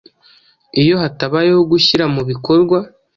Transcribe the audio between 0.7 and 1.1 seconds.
Iyo